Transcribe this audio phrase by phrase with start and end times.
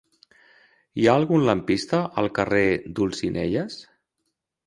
[1.01, 2.65] Hi ha algun lampista al carrer
[3.01, 3.77] d'Olzinelles?